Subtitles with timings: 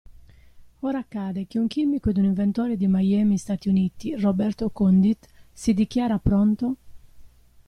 [0.79, 5.75] Ora accade che un chimico ed un inventore di Miami (Stati Uniti), Roberto Condit, si
[5.75, 6.75] dichiara pronto…